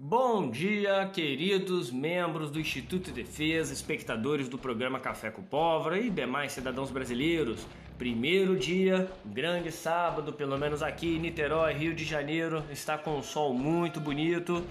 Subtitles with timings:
[0.00, 6.08] Bom dia, queridos membros do Instituto de Defesa, espectadores do programa Café com Pólvora e
[6.08, 7.66] demais cidadãos brasileiros.
[7.98, 13.22] Primeiro dia, grande sábado, pelo menos aqui em Niterói, Rio de Janeiro, está com um
[13.24, 14.64] sol muito bonito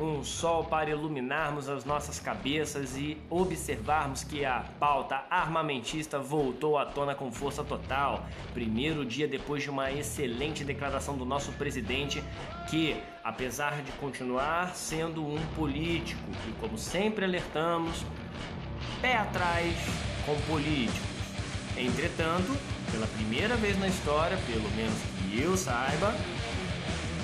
[0.00, 6.86] um sol para iluminarmos as nossas cabeças e observarmos que a pauta armamentista voltou à
[6.86, 8.26] tona com força total.
[8.54, 12.22] Primeiro dia depois de uma excelente declaração do nosso presidente,
[12.70, 12.96] que,
[13.28, 18.02] apesar de continuar sendo um político, e como sempre alertamos,
[19.02, 19.74] pé atrás
[20.24, 20.98] com políticos.
[21.76, 22.56] Entretanto,
[22.90, 26.14] pela primeira vez na história, pelo menos que eu saiba,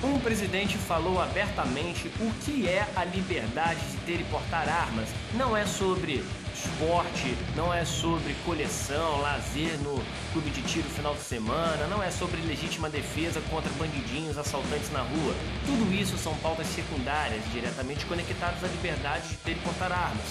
[0.03, 5.09] um presidente falou abertamente o que é a liberdade de ter e portar armas.
[5.33, 6.23] Não é sobre
[6.53, 12.09] esporte, não é sobre coleção, lazer no clube de tiro final de semana, não é
[12.09, 15.35] sobre legítima defesa contra bandidinhos, assaltantes na rua.
[15.65, 20.25] Tudo isso são pautas secundárias, diretamente conectadas à liberdade de ter e portar armas.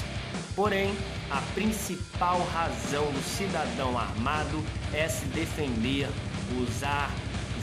[0.57, 0.95] Porém,
[1.31, 4.63] a principal razão do cidadão armado
[4.93, 6.09] é se defender,
[6.61, 7.11] usar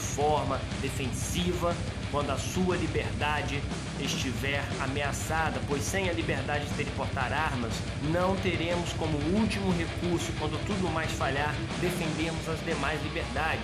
[0.02, 1.76] forma defensiva
[2.12, 3.62] quando a sua liberdade
[4.00, 7.74] estiver ameaçada, pois sem a liberdade de ter e portar armas,
[8.12, 13.62] não teremos como último recurso, quando tudo mais falhar, defendermos as demais liberdades.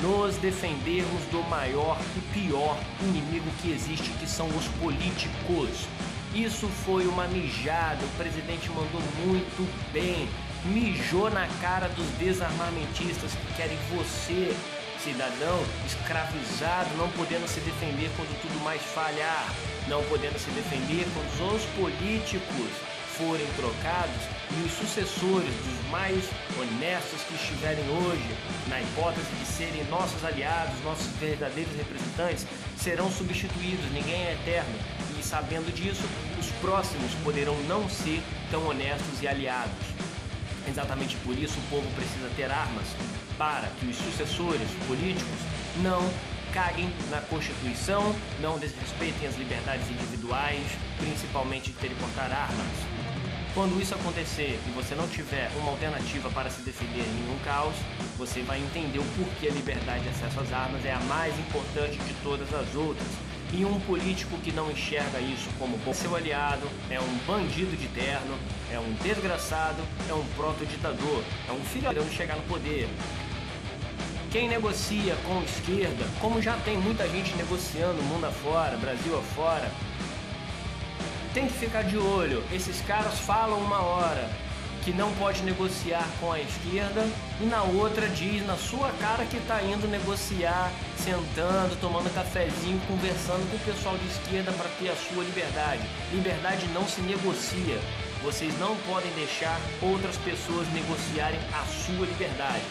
[0.00, 5.86] Nos defendermos do maior e pior inimigo que existe, que são os políticos.
[6.34, 10.28] Isso foi uma mijada, o presidente mandou muito bem.
[10.64, 14.54] Mijou na cara dos desarmamentistas que querem você
[15.04, 19.48] cidadão escravizado, não podendo se defender quando tudo mais falhar,
[19.88, 22.70] não podendo se defender quando os políticos
[23.16, 26.24] forem trocados e os sucessores dos mais
[26.58, 28.36] honestos que estiverem hoje,
[28.68, 32.46] na hipótese de serem nossos aliados, nossos verdadeiros representantes,
[32.78, 34.74] serão substituídos, ninguém é eterno.
[35.18, 36.02] E sabendo disso,
[36.38, 39.84] os próximos poderão não ser tão honestos e aliados.
[40.66, 42.86] Exatamente por isso o povo precisa ter armas,
[43.40, 45.38] para que os sucessores políticos
[45.82, 46.06] não
[46.52, 50.60] caguem na Constituição, não desrespeitem as liberdades individuais,
[50.98, 52.66] principalmente de ter e portar armas.
[53.54, 57.74] Quando isso acontecer e você não tiver uma alternativa para se defender em nenhum caos,
[58.18, 61.96] você vai entender o porquê a liberdade de acesso às armas é a mais importante
[61.96, 63.08] de todas as outras.
[63.54, 68.38] E um político que não enxerga isso como seu aliado é um bandido de terno,
[68.70, 72.86] é um desgraçado, é um proto-ditador, é um filho de chegar no poder.
[74.30, 79.68] Quem negocia com esquerda, como já tem muita gente negociando mundo afora, Brasil afora,
[81.34, 82.44] tem que ficar de olho.
[82.52, 84.30] Esses caras falam uma hora
[84.84, 87.04] que não pode negociar com a esquerda
[87.40, 93.50] e na outra diz na sua cara que está indo negociar, sentando, tomando cafezinho, conversando
[93.50, 95.82] com o pessoal de esquerda para ter a sua liberdade.
[96.12, 97.80] Liberdade não se negocia.
[98.22, 102.62] Vocês não podem deixar outras pessoas negociarem a sua liberdade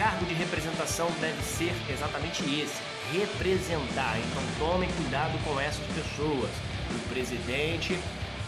[0.00, 2.80] cargo de representação deve ser exatamente esse:
[3.12, 4.18] representar.
[4.18, 6.50] Então tomem cuidado com essas pessoas.
[6.90, 7.98] O presidente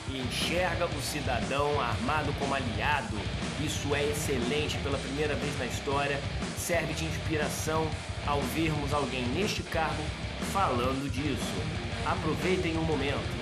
[0.09, 3.19] enxerga o cidadão armado como aliado.
[3.63, 6.19] Isso é excelente pela primeira vez na história.
[6.57, 7.87] Serve de inspiração
[8.27, 10.03] ao vermos alguém neste cargo
[10.53, 11.53] falando disso.
[12.07, 13.42] Aproveitem o momento.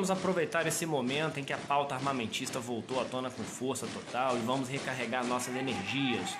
[0.00, 4.34] Vamos aproveitar esse momento em que a pauta armamentista voltou à tona com força total
[4.34, 6.38] e vamos recarregar nossas energias.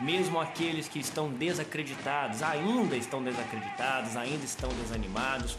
[0.00, 5.58] Mesmo aqueles que estão desacreditados, ainda estão desacreditados, ainda estão desanimados,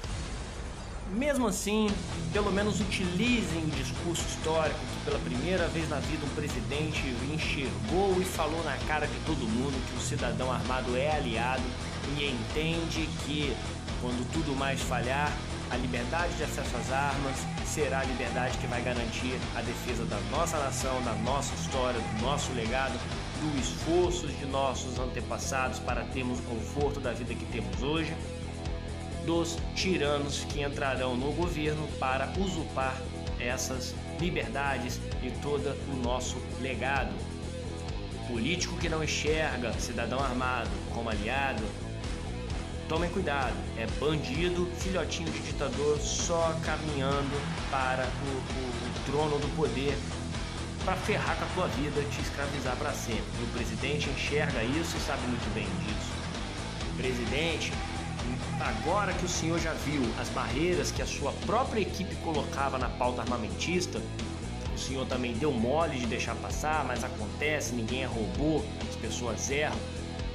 [1.11, 1.89] mesmo assim,
[2.31, 8.21] pelo menos utilizem o discurso histórico que pela primeira vez na vida um presidente enxergou
[8.21, 11.63] e falou na cara de todo mundo que o cidadão armado é aliado
[12.17, 13.53] e entende que
[13.99, 15.29] quando tudo mais falhar,
[15.71, 20.19] a liberdade de acesso às armas será a liberdade que vai garantir a defesa da
[20.31, 22.93] nossa nação, da nossa história, do nosso legado,
[23.39, 28.13] do esforço de nossos antepassados para termos o conforto da vida que temos hoje,
[29.25, 32.95] dos tiranos que entrarão no governo para usurpar
[33.39, 37.13] essas liberdades e todo o nosso legado.
[38.27, 41.63] Político que não enxerga cidadão armado como aliado
[42.89, 47.41] Tomem cuidado, é bandido, filhotinho de ditador só caminhando
[47.71, 49.97] para o, o, o trono do poder
[50.83, 53.23] para ferrar com a tua vida, te escravizar para sempre.
[53.39, 56.11] E o presidente enxerga isso e sabe muito bem disso.
[56.97, 57.71] Presidente
[58.59, 62.89] agora que o senhor já viu as barreiras que a sua própria equipe colocava na
[62.89, 64.01] pauta armamentista,
[64.73, 69.49] o senhor também deu mole de deixar passar, mas acontece, ninguém é robô, as pessoas
[69.49, 69.77] erram.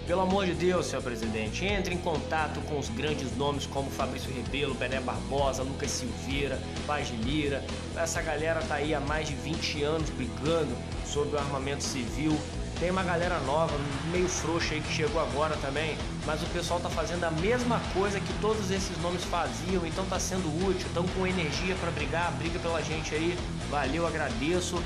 [0.08, 4.32] Pelo amor de Deus, senhor presidente, entre em contato com os grandes nomes como Fabrício
[4.32, 7.62] Rebelo, Bené Barbosa, Lucas Silveira, Paz de Lira.
[7.94, 10.74] Essa galera tá aí há mais de 20 anos brigando
[11.04, 12.34] sobre o armamento civil.
[12.80, 13.76] Tem uma galera nova,
[14.10, 15.94] meio frouxa aí que chegou agora também,
[16.24, 20.18] mas o pessoal tá fazendo a mesma coisa que todos esses nomes faziam, então tá
[20.18, 23.36] sendo útil, estão com energia para brigar, briga pela gente aí.
[23.68, 24.82] Valeu, agradeço.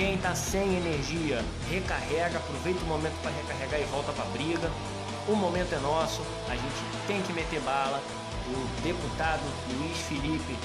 [0.00, 4.70] Quem está sem energia, recarrega, aproveita o momento para recarregar e volta para a briga.
[5.28, 8.02] O momento é nosso, a gente tem que meter bala.
[8.48, 9.42] O deputado
[9.76, 10.56] Luiz Felipe,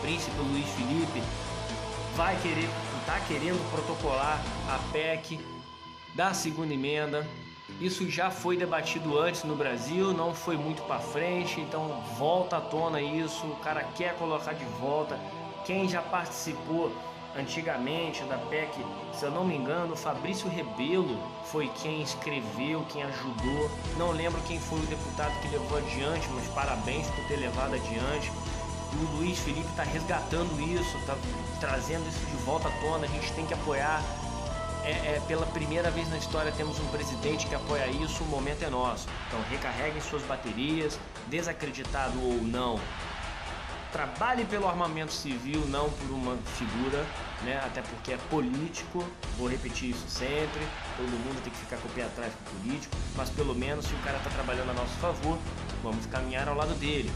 [0.00, 1.20] príncipe Luiz Felipe,
[2.14, 2.68] vai querer,
[3.00, 5.40] está querendo protocolar a PEC
[6.14, 7.26] da segunda emenda.
[7.80, 12.60] Isso já foi debatido antes no Brasil, não foi muito para frente, então volta à
[12.60, 13.44] tona isso.
[13.44, 15.18] O cara quer colocar de volta.
[15.66, 16.92] Quem já participou
[17.36, 18.72] antigamente da PEC,
[19.12, 23.70] se eu não me engano, Fabrício Rebelo foi quem escreveu, quem ajudou.
[23.96, 28.30] Não lembro quem foi o deputado que levou adiante, mas parabéns por ter levado adiante.
[28.92, 31.16] O Luiz Felipe está resgatando isso, está
[31.60, 33.06] trazendo isso de volta à tona.
[33.06, 34.02] A gente tem que apoiar.
[34.82, 38.64] É, é, pela primeira vez na história temos um presidente que apoia isso, o momento
[38.64, 39.06] é nosso.
[39.28, 40.98] Então recarreguem suas baterias,
[41.28, 42.80] desacreditado ou não,
[43.92, 47.04] trabalhe pelo armamento civil, não por uma figura,
[47.42, 47.60] né?
[47.64, 49.04] até porque é político,
[49.36, 50.60] vou repetir isso sempre,
[50.96, 53.84] todo mundo tem que ficar com o pé atrás com o político, mas pelo menos
[53.84, 55.38] se o cara está trabalhando a nosso favor,
[55.82, 57.10] vamos caminhar ao lado dele.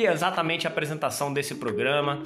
[0.00, 2.22] E é exatamente a apresentação desse programa,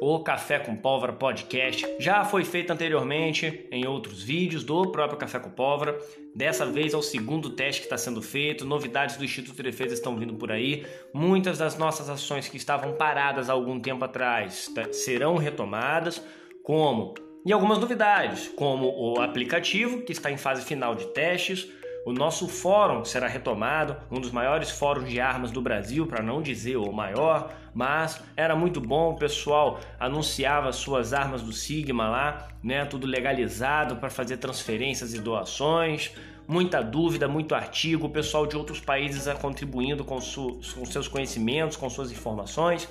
[0.00, 5.38] o Café com Pólvora Podcast, já foi feita anteriormente em outros vídeos do próprio Café
[5.38, 5.96] com Pólvora.
[6.34, 9.94] Dessa vez é o segundo teste que está sendo feito, novidades do Instituto de Defesa
[9.94, 10.84] estão vindo por aí.
[11.12, 16.20] Muitas das nossas ações que estavam paradas há algum tempo atrás tá, serão retomadas,
[16.64, 17.14] como
[17.46, 21.70] e algumas novidades, como o aplicativo que está em fase final de testes,
[22.04, 26.42] o nosso fórum será retomado, um dos maiores fóruns de armas do Brasil, para não
[26.42, 32.48] dizer o maior, mas era muito bom, o pessoal anunciava suas armas do Sigma lá,
[32.62, 36.12] né, tudo legalizado para fazer transferências e doações.
[36.46, 41.88] Muita dúvida, muito artigo, o pessoal de outros países contribuindo com, com seus conhecimentos, com
[41.88, 42.86] suas informações.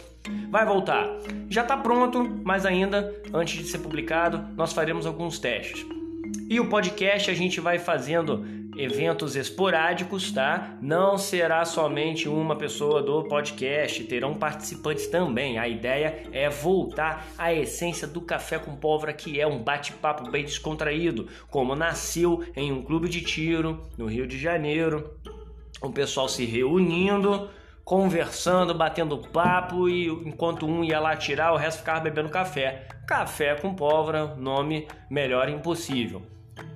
[0.49, 1.07] Vai voltar.
[1.49, 5.85] Já está pronto, mas ainda antes de ser publicado, nós faremos alguns testes.
[6.49, 8.45] E o podcast a gente vai fazendo
[8.77, 10.77] eventos esporádicos, tá?
[10.81, 15.57] Não será somente uma pessoa do podcast, terão participantes também.
[15.57, 20.43] A ideia é voltar à essência do café com pólvora, que é um bate-papo bem
[20.43, 25.13] descontraído, como nasceu em um clube de tiro no Rio de Janeiro.
[25.81, 27.49] O pessoal se reunindo,
[27.83, 32.87] conversando, batendo papo e enquanto um ia lá tirar, o resto ficava bebendo café.
[33.07, 36.21] Café com pólvora, nome melhor impossível.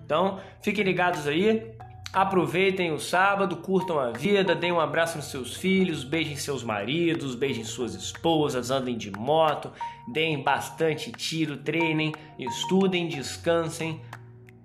[0.06, 1.76] Então, fiquem ligados aí.
[2.14, 7.36] Aproveitem o sábado, curtam a vida, deem um abraço nos seus filhos, beijem seus maridos,
[7.36, 9.72] beijem suas esposas, andem de moto,
[10.12, 14.02] deem bastante tiro, treinem, estudem, descansem,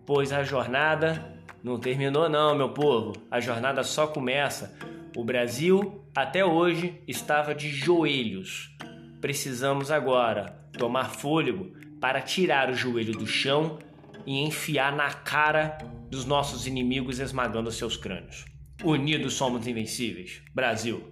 [0.07, 1.33] pois a jornada
[1.63, 3.13] não terminou não, meu povo.
[3.31, 4.77] A jornada só começa.
[5.17, 8.72] O Brasil até hoje estava de joelhos.
[9.23, 13.79] Precisamos agora tomar fôlego para tirar o joelho do chão
[14.27, 15.79] e enfiar na cara
[16.11, 18.45] dos nossos inimigos esmagando seus crânios.
[18.83, 20.43] Unidos somos invencíveis.
[20.53, 21.09] Brasil.